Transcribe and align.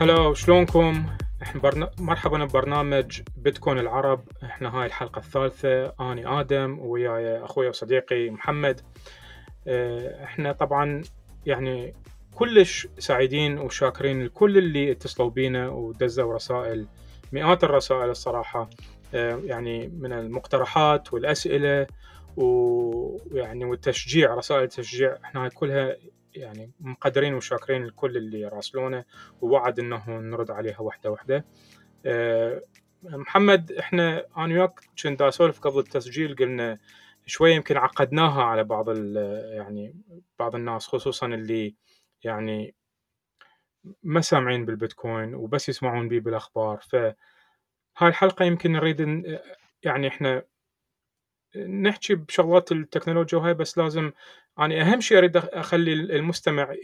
هلا 0.00 0.34
شلونكم؟ 0.34 1.06
إحنا 1.42 1.60
برنا... 1.60 1.90
مرحبا 1.98 2.44
ببرنامج 2.44 3.20
بيتكوين 3.36 3.78
العرب. 3.78 4.24
إحنا 4.44 4.68
هاي 4.78 4.86
الحلقة 4.86 5.18
الثالثة. 5.18 5.92
أني 6.00 6.40
آدم 6.40 6.78
وياي 6.78 7.44
أخوي 7.44 7.68
وصديقي 7.68 8.30
محمد. 8.30 8.80
آه، 9.66 10.24
إحنا 10.24 10.52
طبعا 10.52 11.02
يعني 11.46 11.94
كلش 12.34 12.88
سعيدين 12.98 13.58
وشاكرين 13.58 14.24
لكل 14.24 14.58
اللي 14.58 14.92
اتصلوا 14.92 15.30
بينا 15.30 15.68
ودزوا 15.68 16.34
رسائل 16.34 16.86
مئات 17.32 17.64
الرسائل 17.64 18.10
الصراحة. 18.10 18.70
آه، 19.14 19.40
يعني 19.44 19.88
من 19.88 20.12
المقترحات 20.12 21.12
والأسئلة 21.12 21.86
ويعني 22.36 23.64
والتشجيع 23.64 24.34
رسائل 24.34 24.62
التشجيع 24.62 25.16
إحنا 25.24 25.42
هاي 25.44 25.50
كلها 25.50 25.96
يعني 26.34 26.72
مقدرين 26.80 27.34
وشاكرين 27.34 27.84
لكل 27.84 28.16
اللي 28.16 28.44
راسلونا 28.44 29.04
ووعد 29.40 29.78
إنه 29.78 30.10
نرد 30.10 30.50
عليها 30.50 30.80
واحدة 30.80 31.10
واحدة. 31.10 31.44
أه 32.06 32.62
محمد 33.02 33.72
إحنا 33.72 34.26
أنا 34.36 34.54
وياك 34.54 34.80
كنت 35.02 35.22
اسولف 35.22 35.60
قبل 35.60 35.78
التسجيل 35.78 36.36
قلنا 36.36 36.78
شوية 37.26 37.54
يمكن 37.54 37.76
عقدناها 37.76 38.42
على 38.42 38.64
بعض 38.64 38.88
يعني 39.56 39.94
بعض 40.38 40.54
الناس 40.54 40.86
خصوصا 40.86 41.26
اللي 41.26 41.74
يعني 42.24 42.74
ما 44.02 44.20
سامعين 44.20 44.64
بالبيتكوين 44.64 45.34
وبس 45.34 45.68
يسمعون 45.68 46.08
بيه 46.08 46.20
بالأخبار 46.20 46.80
فهاي 46.80 47.14
الحلقة 48.02 48.44
يمكن 48.44 48.72
نريد 48.72 49.24
يعني 49.82 50.08
إحنا 50.08 50.42
نحكي 51.56 52.14
بشغلات 52.14 52.72
التكنولوجيا 52.72 53.38
وهاي 53.38 53.54
بس 53.54 53.78
لازم 53.78 54.12
أنا 54.58 54.80
أهم 54.80 55.00
شيء 55.00 55.18
أريد 55.18 55.36
أخلي 55.36 55.92
المستمع 55.92 56.74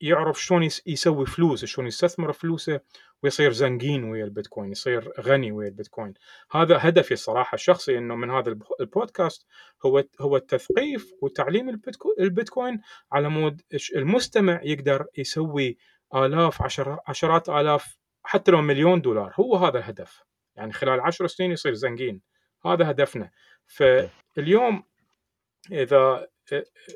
يعرف 0.00 0.42
شلون 0.42 0.68
يسوي 0.86 1.26
فلوس 1.26 1.64
شلون 1.64 1.86
يستثمر 1.86 2.32
فلوسه 2.32 2.80
ويصير 3.22 3.52
زنقين 3.52 4.04
ويا 4.04 4.24
البيتكوين 4.24 4.72
يصير 4.72 5.12
غني 5.20 5.52
ويا 5.52 5.68
البيتكوين. 5.68 6.14
هذا 6.50 6.78
هدفي 6.80 7.14
الصراحة 7.14 7.54
الشخصي 7.54 7.98
إنه 7.98 8.14
من 8.16 8.30
هذا 8.30 8.58
البودكاست 8.80 9.46
هو 9.86 10.04
هو 10.20 10.36
التثقيف 10.36 11.12
وتعليم 11.22 11.80
البيتكوين 12.18 12.80
على 13.12 13.28
مود 13.28 13.62
المستمع 13.96 14.60
يقدر 14.62 15.06
يسوي 15.18 15.78
آلاف 16.14 16.62
عشر 16.62 16.98
عشرات 17.06 17.48
آلاف 17.48 17.98
حتى 18.22 18.50
لو 18.50 18.62
مليون 18.62 19.00
دولار. 19.00 19.34
هو 19.40 19.56
هذا 19.56 19.78
الهدف. 19.78 20.22
يعني 20.56 20.72
خلال 20.72 21.00
عشر 21.00 21.26
سنين 21.26 21.52
يصير 21.52 21.74
زنقين 21.74 22.20
هذا 22.64 22.90
هدفنا. 22.90 23.30
فاليوم 23.70 24.84
إذا 25.72 26.28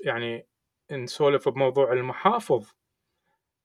يعني 0.05 0.47
نسولف 0.93 1.49
بموضوع 1.49 1.93
المحافظ 1.93 2.67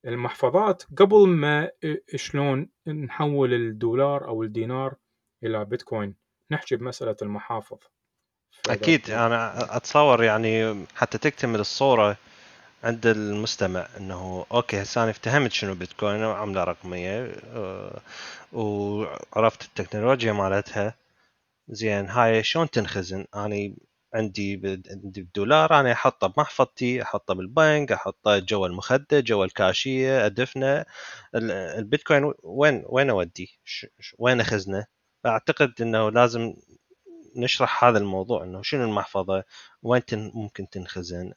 المحفظات 0.06 0.84
قبل 0.98 1.28
ما 1.28 1.72
شلون 2.16 2.70
نحول 2.88 3.54
الدولار 3.54 4.28
أو 4.28 4.44
الدينار 4.44 4.96
إلى 5.44 5.66
بيتكوين. 5.66 6.16
نحكي 6.52 6.76
بمسألة 6.76 7.16
المحافظ. 7.22 7.78
أكيد 8.70 9.10
أنا 9.10 9.76
أتصور 9.78 10.24
يعني 10.24 10.86
حتى 10.96 11.18
تكتمل 11.18 11.60
الصورة 11.60 12.18
عند 12.84 13.08
المستمع 13.08 13.88
إنه 13.98 14.46
أوكي 14.52 14.82
هسه 14.82 15.04
أنا 15.04 15.12
افتهمت 15.12 15.52
شنو 15.52 15.76
بيتكوين 15.76 16.24
وعمله 16.24 16.64
رقمية 16.64 17.32
آه، 17.54 18.02
وعرفت 18.54 19.64
التكنولوجيا 19.64 20.34
مالتها. 20.34 20.96
زين 21.70 22.10
هاي 22.10 22.44
شلون 22.44 22.70
تنخزن؟ 22.70 23.26
أني 23.36 23.78
عندي 24.14 24.56
بالدولار 25.04 25.80
أنا 25.80 25.92
أحطه 25.92 26.28
بمحفظتي 26.28 27.02
أحطه 27.02 27.34
بالبنك 27.34 27.92
أحطه 27.92 28.40
جوا 28.40 28.68
المخدة 28.68 29.20
جوا 29.20 29.46
الكاشية 29.46 30.26
أدفنه. 30.26 30.86
البيتكوين 31.36 32.34
وين 32.44 32.84
وين 32.88 33.10
أوديه؟ 33.10 33.48
وين 34.20 34.42
أخزنه؟ 34.42 34.86
أعتقد 35.26 35.74
إنه 35.82 36.12
لازم 36.12 36.54
نشرح 37.36 37.84
هذا 37.84 37.98
الموضوع 37.98 38.44
إنه 38.44 38.62
شنو 38.62 38.84
المحفظة؟ 38.84 39.44
وين 39.84 40.02
ممكن 40.14 40.70
تنخزن؟ 40.70 41.34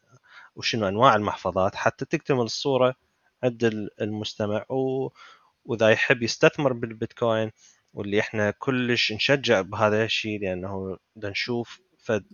وشنو 0.57 0.89
أنواع 0.89 1.15
المحفظات؟ 1.17 1.75
حتى 1.75 2.05
تكتمل 2.05 2.41
الصورة 2.41 2.95
عند 3.43 3.65
المستمع 4.01 4.67
و... 4.71 5.11
وإذا 5.65 5.89
يحب 5.91 6.23
يستثمر 6.23 6.73
بالبيتكوين. 6.73 7.51
واللي 7.95 8.21
إحنا 8.21 8.51
كلش 8.51 9.13
نشجع 9.13 9.61
بهذا 9.61 10.05
الشيء 10.05 10.41
لأنه 10.41 10.99
نشوف 11.17 11.81
فد 11.99 12.25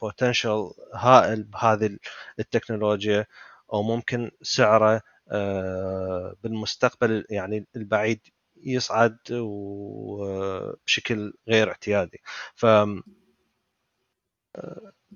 بوتنشل 0.00 0.70
هائل 0.94 1.42
بهذه 1.42 1.98
التكنولوجيا 2.38 3.26
أو 3.72 3.82
ممكن 3.82 4.30
سعره 4.42 5.02
آه، 5.28 6.36
بالمستقبل 6.42 7.24
يعني 7.30 7.66
البعيد 7.76 8.20
يصعد 8.56 9.18
وبشكل 9.32 11.32
غير 11.48 11.68
اعتيادي. 11.68 12.20
ف 12.54 12.66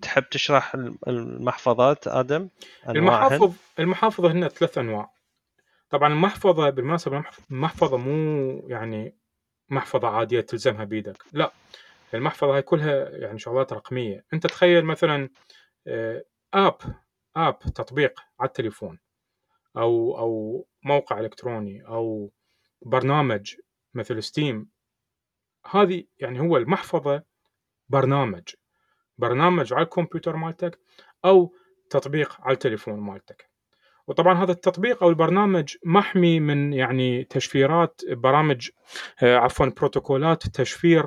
تحب 0.03 0.25
تشرح 0.31 0.75
المحفظات 1.09 2.09
آدم؟ 2.09 2.49
المحافظ 2.89 3.53
المحافظه 3.79 4.33
هنا 4.33 4.49
ثلاث 4.49 4.79
أنواع. 4.79 5.11
طبعا 5.91 6.13
المحفظة 6.13 6.71
بالمناسبة 6.71 7.25
المحفظة 7.51 7.97
مو 7.97 8.69
يعني 8.69 9.17
محفظة 9.71 10.09
عادية 10.09 10.41
تلزمها 10.41 10.85
بيدك 10.85 11.23
لا 11.33 11.53
المحفظة 12.15 12.55
هاي 12.55 12.63
كلها 12.63 13.09
يعني 13.09 13.39
شغلات 13.39 13.73
رقمية. 13.73 14.25
أنت 14.33 14.47
تخيل 14.47 14.85
مثلا 14.85 15.29
آب 16.55 16.79
آه، 16.85 17.05
آب 17.37 17.59
تطبيق 17.59 18.21
على 18.41 18.49
التليفون 18.49 18.99
أو 19.77 20.19
أو 20.19 20.67
موقع 20.85 21.21
إلكتروني 21.21 21.87
أو 21.87 22.33
برنامج 22.83 23.57
مثل 23.95 24.23
ستيم. 24.23 24.71
هذه 25.71 26.05
يعني 26.19 26.41
هو 26.41 26.57
المحفظة 26.57 27.23
برنامج. 27.89 28.55
برنامج 29.19 29.73
على 29.73 29.85
الكمبيوتر 29.85 30.37
مالتك 30.37 30.81
أو 31.25 31.55
تطبيق 31.91 32.41
على 32.41 32.55
التليفون 32.55 33.01
مالتك. 33.01 33.50
وطبعا 34.07 34.45
هذا 34.45 34.53
التطبيق 34.53 35.03
أو 35.03 35.09
البرنامج 35.09 35.77
محمي 35.85 36.41
من 36.41 36.73
يعني 36.73 37.25
تشفيرات 37.25 38.01
برامج 38.11 38.71
آه، 39.23 39.37
عفوا 39.37 39.67
بروتوكولات 39.67 40.47
تشفير 40.47 41.07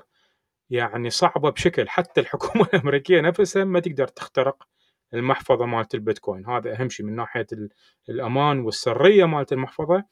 يعني 0.69 1.09
صعبة 1.09 1.49
بشكل 1.49 1.89
حتى 1.89 2.21
الحكومة 2.21 2.67
الأمريكية 2.73 3.21
نفسها 3.21 3.63
ما 3.63 3.79
تقدر 3.79 4.07
تخترق 4.07 4.67
المحفظة 5.13 5.65
مالت 5.65 5.95
البيتكوين. 5.95 6.45
هذا 6.45 6.73
أهم 6.79 6.89
شيء 6.89 7.05
من 7.05 7.15
ناحية 7.15 7.47
الأمان 8.09 8.59
والسرية 8.59 9.25
مالت 9.25 9.53
المحفظة. 9.53 10.03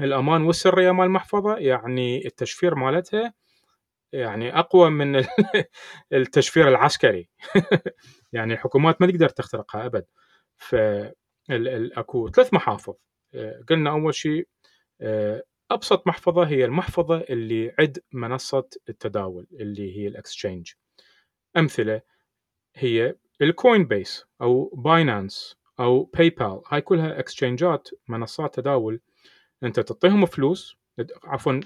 الأمان 0.00 0.42
والسرية 0.42 0.90
مال 0.92 1.06
المحفظة 1.06 1.56
يعني 1.56 2.26
التشفير 2.26 2.74
مالتها 2.74 3.34
يعني 4.12 4.58
أقوى 4.58 4.90
من 4.90 5.24
التشفير 6.12 6.68
العسكري. 6.68 7.28
يعني 8.32 8.54
الحكومات 8.54 9.00
ما 9.00 9.06
تقدر 9.06 9.28
تخترقها 9.28 9.86
أبد. 9.86 10.04
ف 10.56 10.76
اكو 11.50 12.28
ثلاث 12.30 12.54
محافظ. 12.54 12.94
آه، 13.34 13.64
قلنا 13.68 13.90
اول 13.90 14.14
شيء 14.14 14.48
آه، 15.00 15.42
ابسط 15.70 16.06
محفظة 16.06 16.42
هي 16.46 16.64
المحفظة 16.64 17.20
اللي 17.20 17.74
عد 17.78 17.98
منصة 18.12 18.68
التداول 18.88 19.46
اللي 19.52 19.96
هي 19.96 20.06
ال 20.08 20.14
exchange. 20.14 20.72
أمثلة 21.56 22.00
هي 22.76 23.16
ال 23.42 23.84
Coinbase 23.84 24.26
أو 24.42 24.64
Binance 24.74 25.56
أو 25.80 26.04
PayPal 26.04 26.60
هاي 26.68 26.80
كلها 26.80 27.18
exchange 27.18 27.80
ات 27.80 27.88
منصات 28.08 28.54
تداول. 28.54 29.00
أنت 29.62 29.80
تعطيهم 29.80 30.26
فلوس 30.26 30.76
عفوا 31.24 31.60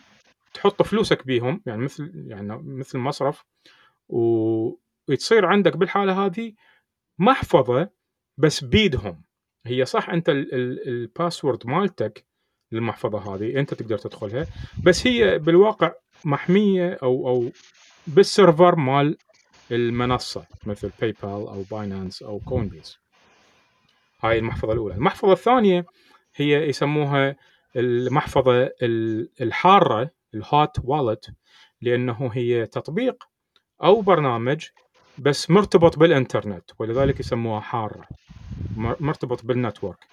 تحط 0.55 0.83
فلوسك 0.83 1.27
بيهم 1.27 1.63
يعني 1.67 1.83
مثل 1.83 2.13
يعني 2.27 2.63
مثل 2.63 2.99
مصرف 2.99 3.45
وتصير 4.09 5.47
عندك 5.47 5.77
بالحالة 5.77 6.27
هذه 6.27 6.53
محفظة 7.19 7.91
بس 8.39 8.65
بيدهم. 8.65 9.23
هي 9.67 9.85
صح 9.85 10.11
أنت 10.11 10.29
ال 10.29 10.44
password 10.44 11.67
مالتك 11.67 12.25
للمحفظة 12.73 13.35
هذه 13.35 13.61
أنت 13.61 13.75
تقدر 13.75 13.99
تدخلها 13.99 14.47
بس 14.85 15.07
هي 15.07 15.39
بالواقع 15.39 15.93
محمية 16.25 16.99
أو 17.03 17.29
أو 17.29 17.51
بال 18.07 18.24
server 18.24 18.77
مال 18.77 19.17
المنصة 19.71 20.45
مثل 20.67 20.91
PayPal 21.01 21.31
أو 21.31 21.65
Binance 21.71 22.23
أو 22.23 22.39
Coinbase 22.39 22.99
هاي 24.23 24.39
المحفظة 24.39 24.73
الأولى. 24.73 24.95
المحفظة 24.95 25.33
الثانية 25.33 25.87
هي 26.35 26.69
يسموها 26.69 27.37
المحفظة 27.77 28.71
الحارة 29.41 30.11
ال 30.35 30.45
hot 30.45 30.77
wallet 30.85 31.31
لأنه 31.81 32.31
هي 32.35 32.67
تطبيق 32.67 33.25
أو 33.83 34.01
برنامج 34.01 34.67
بس 35.19 35.51
مرتبط 35.51 35.99
بالإنترنت 35.99 36.71
ولذلك 36.79 37.21
يسموها 37.21 37.61
حارة. 37.61 38.07
مرتبط 38.77 39.45
بال 39.45 39.57
network. 39.57 40.07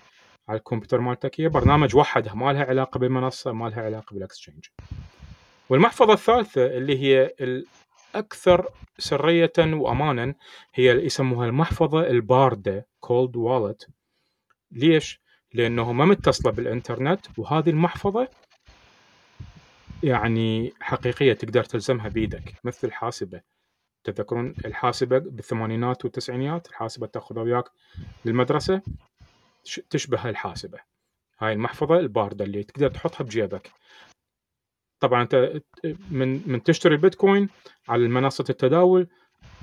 على 0.49 0.57
الكمبيوتر 0.57 1.01
مالتك 1.01 1.41
هي 1.41 1.49
برنامج 1.49 1.95
وحدها 1.95 2.33
ما 2.33 2.53
لها 2.53 2.63
علاقة 2.65 2.97
بالمنصة 2.97 3.51
ما 3.51 3.69
لها 3.69 3.81
علاقة 3.81 4.13
بال 4.13 4.23
exchange 4.23 4.65
والمحفظة 5.69 6.13
الثالثة 6.13 6.65
اللي 6.65 6.99
هي 6.99 7.33
الأكثر 8.15 8.69
سرية 8.97 9.53
وامانا 9.57 10.35
هي 10.73 10.91
اللي 10.91 11.05
يسموها 11.05 11.47
المحفظة 11.47 12.07
الباردة 12.07 12.87
كولد 12.99 13.35
والت 13.35 13.87
ليش؟ 14.71 15.21
لأنه 15.53 15.91
ما 15.91 16.05
متصلة 16.05 16.51
بالإنترنت 16.51 17.25
وهذه 17.37 17.69
المحفظة 17.69 18.27
يعني 20.03 20.73
حقيقية 20.79 21.33
تقدر 21.33 21.63
تلزمها 21.63 22.07
بيدك 22.07 22.53
مثل 22.63 22.87
الحاسبه 22.87 23.41
تذكرون 24.03 24.53
الحاسبة 24.65 25.17
بالثمانينات 25.17 26.05
والتسعينيات؟ 26.05 26.67
الحاسبة 26.69 27.07
تاخذها 27.07 27.43
وياك 27.43 27.65
للمدرسة. 28.25 28.81
تشبه 29.89 30.29
الحاسبة. 30.29 30.79
هاي 31.39 31.53
المحفظة 31.53 31.99
الباردة 31.99 32.45
اللي 32.45 32.63
تقدر 32.63 32.89
تحطها 32.89 33.23
بجيبك. 33.23 33.71
طبعا 34.99 35.21
أنت 35.21 35.61
من 36.11 36.49
من 36.49 36.63
تشتري 36.63 36.95
البيتكوين 36.95 37.49
على 37.87 38.07
منصة 38.07 38.45
التداول 38.49 39.07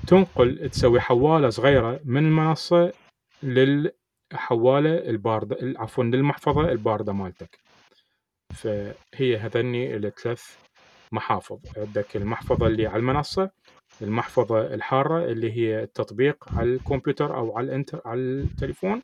تنقل 0.07 0.69
تسوي 0.69 0.99
حوالة 0.99 1.49
صغيرة 1.49 1.99
من 2.05 2.25
المنصة 2.25 2.93
للحوالة 3.43 5.09
الباردة 5.09 5.79
عفوا 5.79 6.03
للمحفظة 6.03 6.71
الباردة 6.71 7.13
مالتك. 7.13 7.59
فهي 8.53 9.37
هذني 9.37 9.95
الثلاث 9.95 10.57
محافظ. 11.11 11.59
عندك 11.77 12.17
المحفظة 12.17 12.67
اللي 12.67 12.87
على 12.87 12.97
المنصة 12.99 13.49
المحفظة 14.01 14.73
الحارة 14.73 15.25
اللي 15.25 15.51
هي 15.51 15.83
التطبيق 15.83 16.45
على 16.55 16.69
الكمبيوتر 16.69 17.37
أو 17.37 17.57
على 17.57 17.65
الانتر 17.65 18.01
على 18.05 18.19
التليفون. 18.19 19.01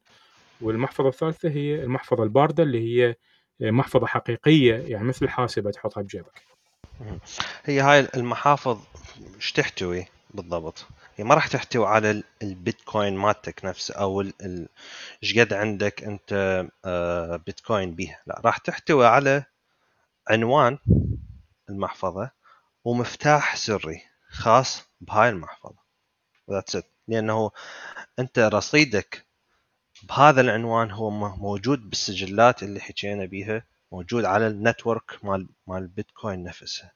والمحفظة 0.62 1.10
الثالثة 1.10 1.50
هي 1.50 1.84
المحفظة 1.84 2.24
الباردة 2.24 2.64
اللي 2.64 2.80
هي 2.80 3.16
محفظة 3.72 4.08
حقيقية 4.08 4.76
يعني 4.76 5.04
مثل 5.04 5.26
الحاسبه 5.26 5.72
تحطها 5.72 6.02
بجيبك. 6.02 6.42
هي 7.64 7.80
هاي 7.80 8.08
المحافظ 8.16 8.80
إيش 9.36 9.52
تحتوي 9.52 10.06
بالضبط؟ 10.34 10.86
هي 11.16 11.24
ما 11.24 11.36
راح 11.36 11.48
تحتوي 11.48 11.86
على 11.86 12.24
البيتكوين 12.44 13.18
مالتك 13.18 13.66
نفسه 13.66 13.96
أو 13.96 14.22
إيش 15.24 15.40
قد 15.40 15.54
عندك 15.54 16.04
أنت 16.04 16.66
آه، 16.86 17.36
بيتكوين 17.46 17.96
بيها. 17.96 18.20
لا 18.28 18.42
راح 18.46 18.58
تحتوي 18.58 19.06
على 19.06 19.44
عنوان 20.30 20.78
المحفظة 21.70 22.32
ومفتاح 22.86 23.56
سري. 23.56 24.02
خاص 24.34 24.84
بهاي 25.02 25.30
المحفظة. 25.30 25.84
ذاتس 26.52 26.76
ات 26.76 26.90
لأنه 27.08 27.52
أنت 28.20 28.40
رصيدك 28.40 29.26
بهذا 30.04 30.42
العنوان 30.42 30.92
هو 30.92 31.10
موجود 31.38 31.90
بالسجلات 31.90 32.64
اللي 32.64 32.80
حكينا 32.80 33.26
بيها 33.26 33.66
موجود 33.92 34.26
على 34.26 34.48
النتورك 34.48 35.26
مال 35.26 35.50
مال 35.68 35.78
البيتكوين 35.78 36.44
نفسها 36.44 36.92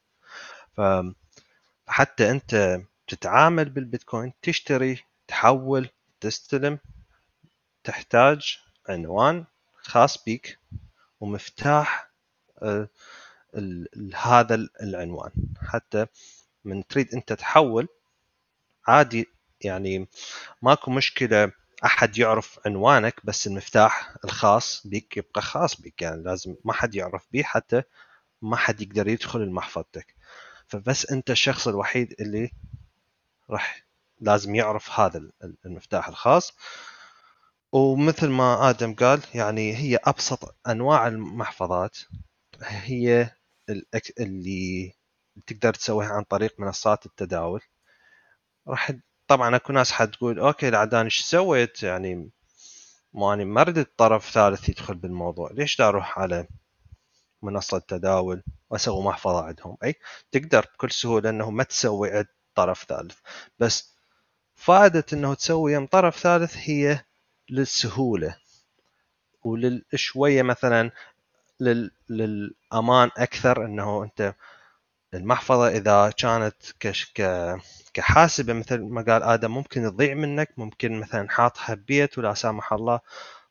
فحتى 0.73 2.31
أنت 2.31 2.81
تتعامل 3.07 3.69
بالبيتكوين 3.69 4.33
تشتري 4.41 5.03
تحول 5.27 5.89
تستلم 6.19 6.79
تحتاج 7.83 8.57
عنوان 8.89 9.45
خاص 9.81 10.23
بيك 10.23 10.59
ومفتاح 11.19 12.11
هذا 14.15 14.55
العنوان. 14.81 15.31
حتى 15.61 16.05
من 16.67 16.87
تريد 16.87 17.13
انت 17.13 17.33
تحول 17.33 17.87
عادي 18.87 19.27
يعني 19.61 20.07
ماكو 20.61 20.91
مشكلة 20.91 21.51
أحد 21.85 22.17
يعرف 22.17 22.59
عنوانك 22.65 23.25
بس 23.25 23.47
المفتاح 23.47 24.13
الخاص 24.25 24.87
بك 24.87 25.17
يبقى 25.17 25.41
خاص 25.41 25.81
بك 25.81 26.01
يعني 26.01 26.23
لازم 26.23 26.55
ما 26.65 26.73
حد 26.73 26.95
يعرف 26.95 27.27
به 27.33 27.43
حتى 27.43 27.83
ما 28.41 28.57
حد 28.57 28.81
يقدر 28.81 29.07
يدخل 29.07 29.51
محفظتك 29.51 30.15
فبس 30.67 31.11
أنت 31.11 31.31
الشخص 31.31 31.67
الوحيد 31.67 32.15
اللي 32.19 32.51
راح 33.49 33.83
لازم 34.21 34.55
يعرف 34.55 34.99
هذا 34.99 35.29
المفتاح 35.65 36.07
الخاص. 36.07 36.53
ومثل 37.71 38.27
ما 38.29 38.69
آدم 38.69 38.93
قال 38.93 39.21
يعني 39.33 39.75
هي 39.75 39.99
أبسط 40.03 40.55
أنواع 40.67 41.07
المحفظات 41.07 41.97
هي 42.61 43.29
اللي 44.19 44.93
تقدر 45.47 45.73
تسويها 45.73 46.09
عن 46.09 46.23
طريق 46.23 46.59
منصات 46.59 47.05
التداول. 47.05 47.61
راح 48.67 48.91
طبعا 49.27 49.55
أكو 49.55 49.73
ناس 49.73 49.91
حتقول 49.91 50.39
okay 50.39 50.67
العدان 50.67 51.03
إيش 51.03 51.21
سويت؟ 51.21 51.83
يعني 51.83 52.29
ما 53.13 53.33
اني 53.33 53.45
ما 53.45 53.63
ردت 53.63 53.91
طرف 53.97 54.29
ثالث 54.29 54.69
يدخل 54.69 54.95
بالموضوع. 54.95 55.51
ليش 55.51 55.79
لا 55.79 55.87
أروح 55.87 56.19
على 56.19 56.47
منصة 57.41 57.79
تداول 57.79 58.43
وأسوي 58.69 59.03
محفظة 59.03 59.43
عندهم؟ 59.43 59.77
أي 59.83 59.95
تقدر 60.31 60.65
بكل 60.73 60.91
سهولة 60.91 61.29
إنه 61.29 61.49
ما 61.51 61.63
تسوي 61.63 62.11
عند 62.11 62.27
طرف 62.55 62.83
ثالث. 62.83 63.17
بس 63.59 63.93
فائدة 64.55 65.05
إنه 65.13 65.33
تسوي 65.33 65.73
يم 65.73 65.85
طرف 65.85 66.19
ثالث 66.19 66.55
هي 66.57 67.05
للسهولة 67.49 68.37
وللشوية 69.43 70.41
مثلا 70.41 70.91
لل... 71.59 71.91
للأمان 72.09 73.09
أكثر 73.17 73.65
إنه 73.65 74.03
أنت 74.03 74.35
المحفظة 75.13 75.67
إذا 75.67 76.09
كانت 76.17 76.55
كش... 76.79 77.11
ك... 77.15 77.21
كحاسبة 77.93 78.53
مثل 78.53 78.79
ما 78.81 79.01
قال 79.01 79.23
آدم 79.23 79.51
ممكن 79.51 79.83
تضيع 79.83 80.13
منك 80.13 80.49
ممكن 80.57 80.99
مثلا 80.99 81.29
حاطها 81.29 81.75
ببيت 81.75 82.17
ولا 82.17 82.33
سامح 82.33 82.73
الله 82.73 82.99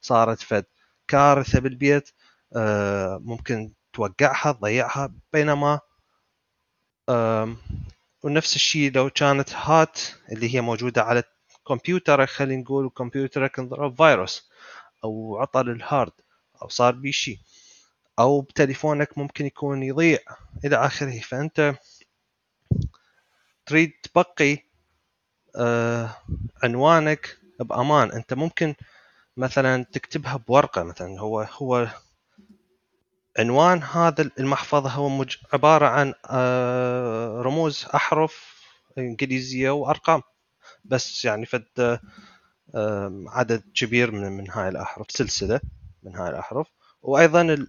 صارت 0.00 0.40
فد. 0.40 0.64
كارثة 1.08 1.60
بالبيت 1.60 2.10
آه، 2.56 3.18
ممكن 3.24 3.72
توقعها 3.92 4.52
تضيعها 4.52 5.14
بينما 5.32 5.80
ونفس 8.24 8.56
الشيء 8.56 8.92
لو 8.92 9.10
كانت 9.10 9.52
هات 9.52 10.00
اللي 10.32 10.54
هي 10.54 10.60
موجودة 10.60 11.02
على 11.02 11.22
كمبيوترك 11.68 12.28
خلينا 12.28 12.62
نقول 12.62 12.90
كمبيوترك 12.90 13.58
انضرب 13.58 13.96
فيروس 13.96 14.50
أو 15.04 15.36
عطل 15.38 15.70
ال 15.70 15.79
hard 15.79 16.12
أو 16.62 16.68
صار 16.68 16.94
بي 16.94 17.12
شيء 17.12 17.38
أو 18.18 18.40
بتليفونك 18.40 19.18
ممكن 19.18 19.46
يكون 19.46 19.82
يضيع. 19.82 20.18
إلى 20.64 20.76
آخره. 20.76 21.20
فأنت 21.20 21.74
تريد 23.66 23.92
تبقي 24.02 24.58
آه 25.56 26.16
عنوانك 26.62 27.38
بأمان. 27.60 28.12
أنت 28.12 28.34
ممكن 28.34 28.74
مثلا 29.36 29.84
تكتبها 29.84 30.36
بورقة 30.36 30.82
مثلا. 30.82 31.20
هو 31.20 31.40
هو 31.40 31.88
عنوان 33.38 33.82
هذا 33.82 34.30
المحفظة 34.38 34.88
هو. 34.90 35.24
عبارة 35.52 35.86
عن 35.86 36.14
آه 36.30 37.42
رموز 37.42 37.86
أحرف 37.94 38.62
إنجليزية 38.98 39.70
وأرقام. 39.70 40.22
بس 40.84 41.24
يعني 41.24 41.46
فد 41.46 42.00
آه 42.74 43.24
عدد 43.28 43.62
كبير 43.74 44.10
من 44.10 44.32
من 44.32 44.50
هاي 44.50 44.68
الأحرف 44.68 45.06
سلسلة 45.10 45.60
من 46.02 46.16
هاي 46.16 46.30
الأحرف. 46.30 46.66
وأيضا 47.02 47.66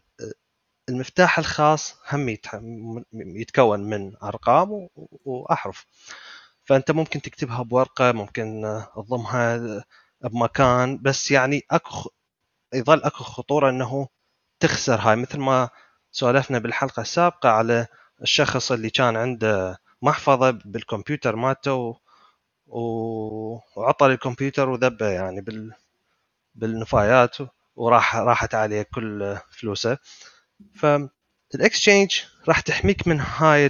المفتاح 0.89 1.39
الخاص 1.39 1.95
هم 2.13 2.29
يتكون 3.13 3.79
من 3.79 4.13
أرقام 4.23 4.89
وأحرف. 5.25 5.85
فأنت 6.65 6.91
ممكن 6.91 7.21
تكتبها 7.21 7.63
بورقة 7.63 8.11
ممكن 8.11 8.61
تضمها 8.95 9.59
بمكان 10.21 10.97
بس 11.01 11.31
يعني 11.31 11.61
أكو 11.71 12.09
يظل 12.73 13.03
أكو 13.03 13.23
خطورة 13.23 13.69
إنه 13.69 14.07
تخسر. 14.59 14.95
هاي 15.01 15.15
مثل 15.15 15.39
ما 15.39 15.69
سولفنا 16.11 16.59
بالحلقة 16.59 17.01
السابقة 17.01 17.49
على 17.49 17.87
الشخص 18.21 18.71
اللي 18.71 18.89
كان 18.89 19.15
عنده 19.17 19.77
محفظة 20.01 20.51
بالكمبيوتر 20.51 21.35
مالته 21.35 21.73
و... 22.67 23.59
وعطل 23.75 24.11
الكمبيوتر 24.11 24.69
وذبه 24.69 25.07
يعني 25.09 25.41
بال... 25.41 25.73
بالنفايات 26.55 27.37
وراح 27.75 28.15
راحت 28.15 28.55
عليه 28.55 28.81
كل 28.95 29.37
فلوسه. 29.51 29.97
فالاكسشينج 30.75 32.21
راح 32.47 32.59
تحميك 32.59 33.07
من 33.07 33.19
هاي 33.19 33.69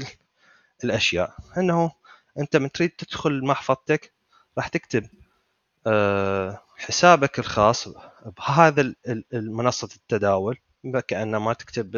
الأشياء 0.84 1.36
إنه 1.58 1.92
أنت 2.40 2.58
من 2.58 2.72
تريد 2.72 2.90
تدخل 2.90 3.46
محفظتك 3.46 4.14
راح 4.58 4.68
تكتب 4.68 5.10
آه، 5.88 6.62
حسابك 6.78 7.40
الخاص 7.40 7.88
بهذا 8.38 8.94
المنصة 9.34 9.90
التداول 9.96 10.58
كأنما 11.08 11.54
تكتب 11.54 11.96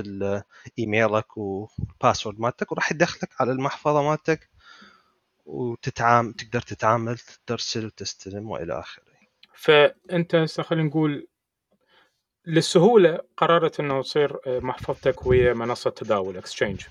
ايميلك 0.79 1.37
وال 1.37 1.58
password 1.58 2.39
مالتك 2.39 2.71
وراح 2.71 2.91
يدخلك 2.91 3.29
على 3.39 3.51
المحفظة 3.51 4.01
مالتك 4.01 4.49
وتتعامل 5.45 6.33
تقدر 6.33 6.61
تتعامل 6.61 7.17
ترسل 7.45 7.85
وتستلم 7.85 8.49
وإلى 8.49 8.79
آخره. 8.79 9.03
فأنت 9.53 10.35
هسه 10.35 10.63
خلينا 10.63 10.87
نقول 10.87 11.27
للسهولة 12.47 13.19
قررت 13.37 13.79
إنه 13.79 14.01
تصير 14.01 14.37
آه، 14.47 14.59
محفظتك 14.59 15.25
ويا 15.25 15.53
منصة 15.53 15.89
تداول 15.89 16.37
exchange 16.37 16.81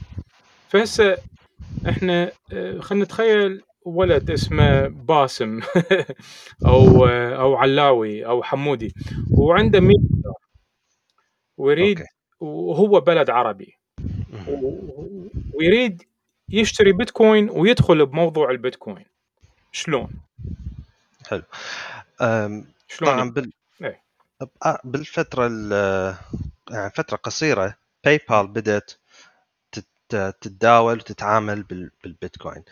فهسه 0.69 1.17
إحنا 1.89 2.33
آه، 2.53 2.79
خلينا 2.79 3.05
نتخيل 3.05 3.63
ولد 3.85 4.31
اسمه 4.31 4.89
باسم 4.89 5.61
أو 6.67 7.07
آه، 7.07 7.41
أو 7.41 7.57
علاوي 7.57 8.27
أو 8.27 8.43
حمودي 8.43 8.95
وعنده 9.31 9.81
100 9.81 9.97
دولار. 9.99 10.39
ويريد 11.57 12.05
وهو 12.41 13.01
بلد 13.01 13.31
عربي. 13.31 13.73
ويريد 15.55 16.03
يشتري 16.49 16.93
بيتكوين 16.93 17.51
ويدخل 17.51 18.07
بموضوع 18.07 18.51
البيتكوين. 18.51 19.05
شلون؟ 19.73 20.09
حلو. 21.29 21.43
شلون 22.89 23.13
طبعا 23.13 23.31
بال... 23.31 23.53
بأ- 24.45 24.81
بالفترة 24.85 25.47
ال- 25.47 26.15
يعني 26.71 26.91
فترة 26.91 27.17
قصيرة 27.17 27.75
باي 28.05 28.19
بال 28.29 28.47
بدأت 28.47 28.93
تت- 29.73 30.37
تتداول 30.41 30.99
وتتعامل 30.99 31.63
بال- 31.63 31.91
بالبيتكوين. 32.05 32.65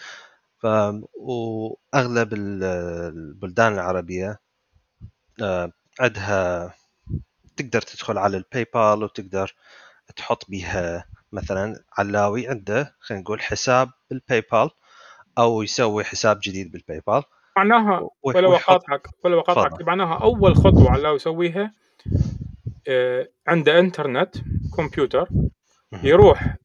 ف 0.63 0.67
وأغلب 1.15 2.35
ال- 2.35 2.65
البلدان 3.15 3.75
العربية 3.75 4.41
آه، 5.43 5.73
عندها 6.01 6.75
تقدر 7.57 7.83
تدخل 7.83 8.19
على 8.19 8.37
ال 8.37 8.67
PayPal 8.75 9.05
وتقدر 9.05 9.55
تحط 10.17 10.51
بيها 10.51 11.07
مثلا 11.33 11.85
علاوي 11.99 12.49
عنده 12.49 12.97
خلينا 13.01 13.23
نقول 13.25 13.43
حساب 13.43 13.91
بال 14.11 14.43
PayPal 14.53 14.71
أو 15.39 15.63
يسوي 15.63 16.05
حساب 16.05 16.41
جديد 16.45 16.73
بال 16.73 17.03
PayPal 17.09 17.23
معناها 17.57 18.09
ويحط 18.23 18.71
اقاطعك 18.71 19.09
ولا 19.25 19.39
اقاطعك. 19.39 19.83
معناها 19.83 20.15
أول 20.23 20.57
خطوة 20.57 20.91
علاوي 20.91 21.09
يسويها 21.09 21.73
آه، 22.89 23.29
عنده 23.47 23.79
إنترنت 23.79 24.35
كمبيوتر. 24.77 25.29
يروح 26.03 26.57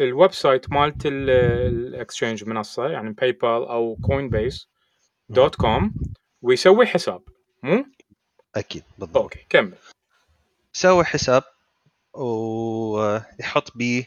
ال 0.00 0.32
website 0.32 0.70
مالت 0.72 1.06
ال- 1.06 1.30
ال 1.30 1.43
exchange 1.43 2.44
منصة 2.44 2.86
يعني 2.88 3.10
PayPal 3.12 3.48
أو 3.68 3.96
Coinbase 4.02 4.68
dot 5.28 5.54
com 5.54 5.94
ويسوي 6.42 6.86
حساب. 6.86 7.22
مو؟ 7.62 7.84
أكيد 8.56 8.82
بالضبط. 8.98 9.16
okay 9.22 9.46
كمل. 9.48 9.74
يسوي 10.74 11.04
حساب 11.04 11.42
ويحط 12.14 13.76
بيه 13.76 14.04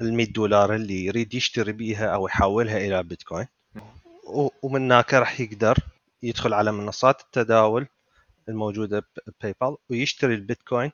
ال 0.00 0.14
100 0.14 0.32
دولار 0.32 0.74
اللي 0.74 1.04
يريد 1.06 1.34
يشتري 1.34 1.72
بيها 1.72 2.06
أو 2.14 2.26
يحولها 2.26 2.76
إلى 2.78 3.02
بيتكوين. 3.02 3.46
ومن 4.62 4.82
هناك 4.84 5.14
راح 5.14 5.40
يقدر 5.40 5.78
يدخل 6.22 6.54
على 6.54 6.72
منصات 6.72 7.20
التداول 7.20 7.86
الموجودة 8.48 9.04
ب 9.26 9.54
PayPal 9.60 9.76
ويشتري 9.90 10.34
البيتكوين 10.34 10.92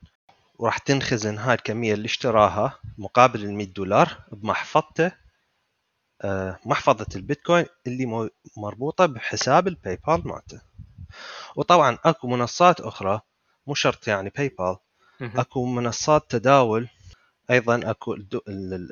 وراح 0.59 0.79
تنخزن 0.79 1.39
هاي 1.39 1.55
الكمية 1.55 1.95
اللي 1.95 2.07
اشتراها 2.07 2.79
مقابل 2.99 3.45
ال 3.45 3.55
100 3.55 3.67
دولار 3.67 4.19
بمحفظته 4.33 5.13
آه، 6.23 6.59
محفظة 6.67 7.07
البيتكوين 7.17 7.67
اللي 7.87 8.31
مربوطة 8.57 9.07
بحساب 9.07 9.69
ال 9.69 9.99
PayPal 10.07 10.29
مالته 10.29 10.61
وطبعا 11.57 11.99
أكو 12.05 12.29
منصات 12.29 12.81
أخرى 12.81 13.21
مو 13.67 13.75
شرط 13.75 14.09
يعني 14.09 14.33
PayPal. 14.37 14.77
أكو 15.41 15.67
منصات 15.67 16.31
تداول 16.31 16.89
أيضا 17.51 17.91
أكو 17.91 18.17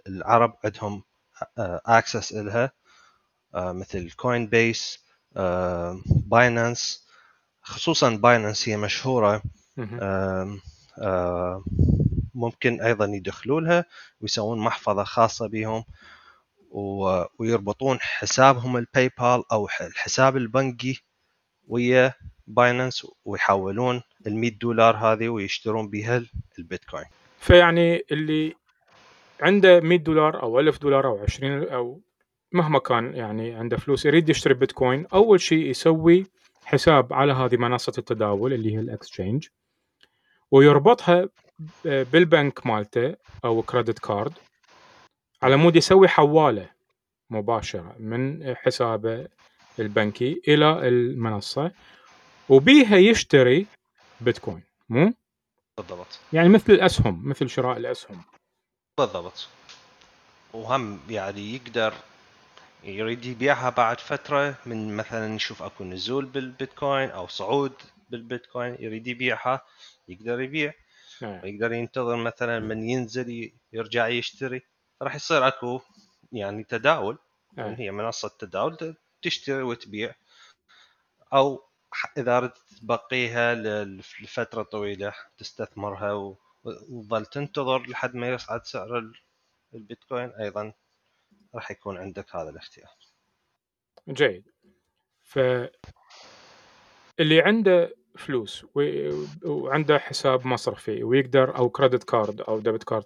العرب 0.06 0.56
عندهم 0.64 1.02
access 1.86 2.32
إلها 2.32 2.64
آه، 2.64 2.72
مثل 3.54 4.10
Coinbase 4.10 5.04
Binance 6.06 7.06
خصوصا 7.62 8.10
Binance 8.16 8.68
هي 8.68 8.76
مشهورة 8.76 9.42
آم، 9.78 10.60
ممكن 12.34 12.80
أيضا 12.82 13.04
يدخلوا 13.04 13.60
لها 13.60 13.84
ويسوون 14.20 14.58
محفظة 14.58 15.04
خاصة 15.04 15.48
بهم 15.48 15.84
ويربطون 17.38 18.00
حسابهم 18.00 18.76
ال 18.76 19.10
PayPal 19.18 19.42
أو 19.52 19.68
الحساب 19.80 20.36
البنكي 20.36 21.02
ويا 21.68 22.14
Binance 22.46 23.06
ويحولون 23.24 24.02
ال 24.26 24.36
100 24.36 24.50
دولار 24.58 24.96
هذه 24.96 25.28
ويشترون 25.28 25.88
بها 25.88 26.16
ال- 26.16 26.30
البيتكوين 26.58 27.04
فيعني 27.40 28.04
اللي 28.12 28.54
عنده 29.40 29.80
100 29.80 29.98
دولار 29.98 30.42
أو 30.42 30.60
1000 30.60 30.78
دولار 30.78 31.06
أو 31.06 31.22
20 31.22 31.62
أو 31.68 32.00
مهما 32.54 32.78
كان 32.78 33.14
يعني 33.14 33.54
عنده 33.54 33.76
فلوس 33.76 34.06
يريد 34.06 34.28
يشتري 34.28 34.54
بيتكوين 34.54 35.06
أول 35.14 35.40
شيء 35.40 35.66
يسوي 35.66 36.26
حساب 36.64 37.12
على 37.12 37.32
هذه 37.32 37.56
منصة 37.56 37.92
التداول 37.98 38.52
اللي 38.52 38.74
هي 38.74 38.80
ال 38.80 38.88
exchange 38.88 39.48
ويربطها 40.50 41.28
بالبنك 41.84 42.66
مالته 42.66 43.16
أو 43.44 43.62
credit 43.62 43.98
card 43.98 44.32
على 45.42 45.56
مود 45.56 45.76
يسوي 45.76 46.08
حواله 46.08 46.70
مباشرة 47.30 47.96
من 47.98 48.54
حسابه 48.56 49.28
البنكي 49.78 50.42
إلى 50.48 50.88
المنصة 50.88 51.72
وبيها 52.48 52.96
يشتري 52.96 53.66
بيتكوين 54.20 54.62
مو؟ 54.88 55.12
بالضبط. 55.78 56.20
يعني 56.32 56.48
مثل 56.48 56.72
الاسهم 56.72 57.28
مثل 57.28 57.48
شراء 57.48 57.76
الأسهم. 57.76 58.22
بالضبط. 58.98 59.48
وهم 60.52 61.00
يعني 61.10 61.54
يقدر 61.54 61.94
يريد 62.84 63.24
يبيعها 63.24 63.70
بعد 63.70 64.00
فترة 64.00 64.54
من 64.66 64.96
مثلا 64.96 65.34
يشوف 65.34 65.62
أكو 65.62 65.84
نزول 65.84 66.24
بالبيتكوين 66.24 67.10
أو 67.10 67.26
صعود 67.28 67.72
بالبيتكوين 68.10 68.76
يريد 68.80 69.06
يبيعها 69.06 69.60
يقدر 70.08 70.40
يبيع. 70.40 70.72
نعم. 71.22 71.40
يقدر 71.46 71.72
ينتظر 71.72 72.16
مثلا 72.16 72.58
من 72.60 72.88
ينزل 72.90 73.52
يرجع 73.72 74.08
يشتري. 74.08 74.62
راح 75.02 75.14
يصير 75.14 75.48
أكو 75.48 75.80
يعني 76.32 76.64
تداول. 76.64 77.18
آه. 77.58 77.74
هي 77.78 77.90
منصة 77.90 78.30
تداول 78.38 78.96
تشتري 79.22 79.62
وتبيع. 79.62 80.14
أو 81.32 81.64
إذا 82.18 82.36
أردت 82.36 82.58
تبقيها 82.80 83.54
ل- 83.54 83.96
لفترة 84.22 84.62
طويلة 84.62 85.12
تستثمرها 85.38 86.12
وتظل 86.64 87.26
تنتظر 87.26 87.82
لحد 87.82 88.14
ما 88.14 88.28
يصعد 88.28 88.66
سعر 88.66 88.98
ال- 88.98 89.14
البيتكوين. 89.74 90.30
أيضا 90.30 90.72
راح 91.54 91.70
يكون 91.70 91.96
عندك 91.96 92.36
هذا 92.36 92.50
الاختيار. 92.50 92.90
جيد. 94.08 94.50
ف 95.22 95.38
اللي 97.20 97.40
عنده 97.42 97.94
فلوس 98.16 98.66
وعنده 99.44 99.98
حساب 99.98 100.46
مصرفي 100.46 101.04
ويقدر 101.04 101.56
أو 101.56 101.70
credit 101.70 102.04
card 102.04 102.40
أو 102.40 102.60
debit 102.60 102.84
card 102.84 103.04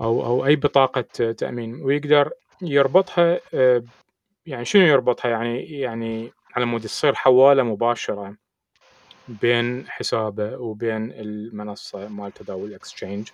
أو 0.00 0.26
أو 0.26 0.46
أي 0.46 0.56
بطاقة 0.56 1.32
تأمين 1.32 1.82
ويقدر 1.82 2.32
يربطها 2.62 3.40
آه، 3.54 3.84
يعني 4.46 4.64
شنو 4.64 4.82
يربطها؟ 4.82 5.28
يعني 5.28 5.80
يعني 5.80 6.32
على 6.54 6.64
مود 6.66 6.80
تصير 6.80 7.14
حوالة 7.14 7.62
مباشرة 7.62 8.36
بين 9.28 9.88
حسابه 9.88 10.56
وبين 10.56 11.12
المنصة 11.12 12.08
مال 12.08 12.32
تداول 12.32 12.68
ال 12.68 12.75
exchange 12.75 13.28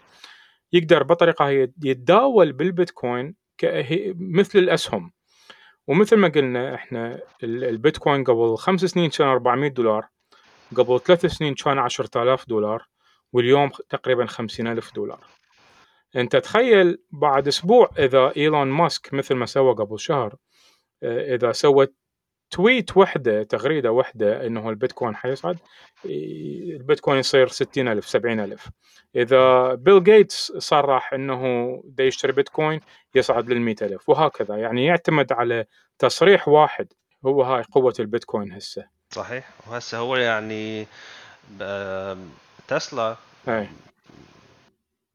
يقدر 0.73 1.03
بطريقة 1.03 1.49
هي 1.49 1.73
يتداول 1.83 2.53
بالبيتكوين 2.53 3.35
مثل 4.19 4.59
الأسهم. 4.59 5.13
ومثل 5.87 6.17
ما 6.17 6.29
قلنا 6.29 6.75
إحنا 6.75 7.21
ال- 7.45 7.65
البيتكوين 7.65 8.25
قبل 8.25 8.57
خمس 8.57 8.81
سنين 8.81 9.11
كان 9.11 9.29
400 9.29 9.69
دولار 9.71 10.09
قبل 10.77 11.01
ثلاث 11.01 11.27
سنين 11.27 11.55
كان 11.55 11.79
10000 11.79 12.49
دولار 12.49 12.87
واليوم 13.33 13.71
تقريبا 13.89 14.27
50000 14.27 14.95
دولار. 14.95 15.25
أنت 16.17 16.37
تخيل 16.37 16.99
بعد 17.11 17.49
أسبوع 17.49 17.91
إذا 17.99 18.33
إيلون 18.37 18.69
ماسك 18.69 19.15
مثل 19.15 19.35
ما 19.35 19.47
سوى 19.47 19.75
قبل 19.75 20.01
شهر 20.01 20.35
آه، 21.03 21.35
إذا 21.35 21.53
سوى 21.53 21.87
tweet 22.51 22.97
وحدة 22.97 23.43
تغريدة 23.43 23.93
وحدة 23.93 24.47
إنه 24.47 24.71
البيتكوين 24.71 25.17
حيصعد 25.17 25.59
البيتكوين 26.05 27.19
يصير 27.19 27.49
60000 27.49 28.09
70000 28.09 28.69
إذا 29.17 29.75
بيل 29.75 30.05
جيتس 30.05 30.53
صرح 30.53 31.13
إنه 31.13 31.43
دا 31.85 32.05
يشتري 32.05 32.33
بيتكوين 32.33 32.81
يصعد 33.15 33.51
لل 33.51 33.61
100000 33.61 34.09
وهكذا. 34.09 34.57
يعني 34.57 34.87
يعتمد 34.87 35.33
على 35.33 35.65
تصريح 35.99 36.49
واحد 36.49 36.93
هو 37.27 37.43
هاي 37.43 37.63
قوة 37.73 37.95
البيتكوين 38.01 38.53
هسه. 38.53 38.87
صحيح. 39.11 39.51
وهسه 39.67 39.99
هو 39.99 40.17
يعني 40.17 40.87
تسلا 42.69 43.17
إي. 43.49 43.69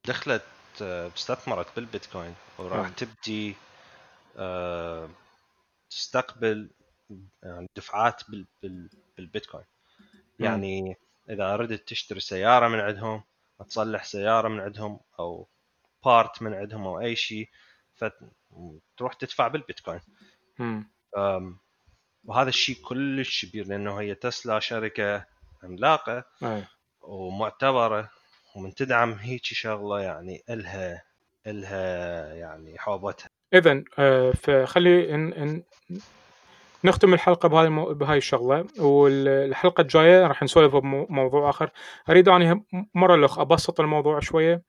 دخلت 0.06 0.44
آه، 0.82 1.12
استثمرت 1.18 1.68
بالبيتكوين 1.76 2.36
وراح. 2.60 2.90
تبدي 2.90 3.56
آه، 4.38 5.10
تستقبل 5.90 6.70
دفعات 7.76 8.22
بال- 8.30 8.46
بال- 8.64 8.90
بالبيتكوين. 9.18 9.66
يعني 10.40 10.98
إذا 11.30 11.54
أردت 11.54 11.88
تشتري 11.88 12.20
سيارة 12.20 12.68
من 12.68 12.80
عندهم 12.80 13.24
تصلح 13.70 14.04
سيارة 14.04 14.48
من 14.48 14.60
عندهم 14.60 15.00
أو 15.20 15.48
بارت 16.06 16.42
من 16.42 16.54
عندهم 16.54 16.88
أو 16.88 17.00
أي 17.00 17.16
شيء 17.16 17.50
فتروح 17.96 19.14
تدفع 19.14 19.48
بالبيتكوين. 19.48 20.02
وهذا 22.24 22.50
الشيء 22.50 22.76
كلش 22.76 23.46
كبير 23.46 23.68
لأنه 23.68 24.00
هي 24.00 24.16
تسلا 24.16 24.60
شركة 24.60 25.26
عملاقة 25.64 26.24
ومعتبرة 27.02 28.10
ومن 28.56 28.76
تدعم 28.76 29.12
هيك 29.14 29.44
شغلة 29.44 30.02
يعني 30.02 30.44
إلها 30.50 31.04
إلها 31.48 32.34
يعني 32.34 32.80
حوبتها. 32.80 33.30
اذا 33.54 33.84
آه، 34.00 34.32
فخلي 34.32 35.16
نختم 36.84 37.14
الحلقة 37.14 37.50
بهاي 37.50 37.66
المو... 37.66 37.94
بهاي 37.94 38.18
الشغلة 38.18 38.66
والحلقة 38.80 39.82
الجاية 39.82 40.28
راح 40.28 40.44
نسولف 40.44 40.76
بموضوع 40.76 41.50
آخر 41.50 41.70
أريد 42.10 42.30
أني 42.30 42.64
مرة 42.96 43.16
الأخ 43.16 43.40
أبسط 43.40 43.80
الموضوع 43.80 44.20
شوية 44.20 44.62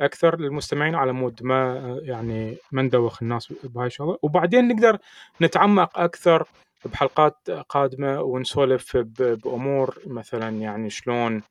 أكثر 0.00 0.40
للمستمعين 0.40 0.94
على 0.94 1.12
مود 1.12 1.42
ما 1.42 1.98
يعني 2.02 2.56
ما 2.72 2.82
ندوخ 2.82 3.22
الناس 3.22 3.52
بهاي 3.64 3.86
الشغلة 3.86 4.18
وبعدين 4.22 4.68
نقدر 4.68 4.98
نتعمق 5.42 5.98
أكثر 5.98 6.46
بحلقات 6.84 7.50
قادمة 7.50 8.20
ونسولف. 8.20 8.96
بأمور 8.96 9.98
مثلا 10.06 10.48
يعني 10.48 10.90
شلون 10.90 11.42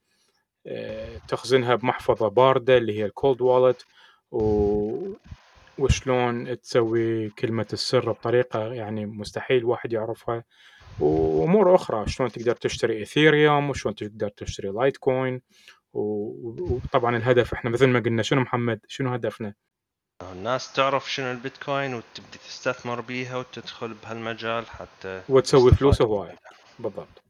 آه، 0.68 1.18
تخزنها 1.28 1.76
بمحفظة 1.76 2.28
باردة 2.28 2.78
اللي 2.78 3.00
هي 3.00 3.06
ال 3.06 3.13
cold 3.13 3.42
wallet 3.42 3.86
و... 4.32 4.40
وشلون 5.80 6.62
تسوي 6.62 7.30
كلمة 7.30 7.68
السر 7.74 8.12
بطريقة 8.12 8.74
يعني 8.74 9.06
مستحيل 9.06 9.66
واحد 9.66 9.94
يعرفها. 9.94 10.44
وأمور 11.00 11.76
أخرى 11.76 12.08
شلون 12.08 12.32
تقدر 12.32 12.56
تشتري 12.56 12.98
Ethereum 12.98 13.70
وشلون 13.70 13.96
تقدر 13.96 14.30
تشتري 14.30 14.70
Litecoin 14.70 15.42
وطبعا 15.94 17.18
الهدف 17.18 17.54
إحنا 17.54 17.70
مثل 17.70 17.88
ما 17.88 18.00
قلنا 18.00 18.24
شنو 18.24 18.42
محمد؟ 18.42 18.80
شنو 18.88 19.14
هدفنا؟ 19.14 19.54
الناس 20.32 20.74
تعرف 20.74 21.12
شنو 21.12 21.32
البيتكوين 21.32 21.94
وتبدي 21.94 22.38
تستثمر 22.38 23.02
بيها 23.02 23.38
وتدخل 23.38 23.94
بهالمجال 23.94 24.66
حتى 24.68 25.22
وتسوي 25.30 25.72
فلوس 25.72 26.02
هواي. 26.02 26.38
بالضبط. 26.80 27.24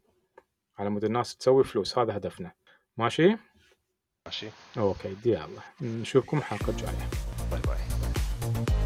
على 0.77 0.89
مود 0.89 1.03
الناس 1.03 1.37
تسوي 1.37 1.63
فلوس 1.63 1.97
هذا 1.97 2.17
هدفنا. 2.17 2.51
ماشي؟ 2.97 3.37
ماشي. 4.25 4.47
okay 4.77 5.13
دي 5.23 5.43
يلا 5.43 5.61
نشوفكم 5.81 6.37
الحلقة 6.37 6.69
الجايه 6.69 7.09
bye 7.51 7.61
bye. 7.61 7.98
Bye. 8.53 8.78